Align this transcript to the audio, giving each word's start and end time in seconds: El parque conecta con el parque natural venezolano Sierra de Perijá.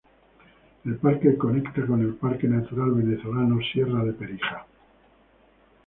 El 0.83 0.95
parque 0.95 1.37
conecta 1.37 1.85
con 1.85 2.01
el 2.01 2.15
parque 2.15 2.47
natural 2.47 2.89
venezolano 2.91 3.59
Sierra 3.71 4.03
de 4.03 4.13
Perijá. 4.13 4.65